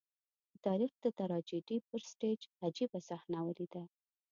د 0.51 0.53
تاریخ 0.67 0.91
د 1.03 1.05
ټراجېډي 1.17 1.77
پر 1.89 1.99
سټېج 2.11 2.41
عجيبه 2.65 2.99
صحنه 3.09 3.39
ولیده. 3.45 3.83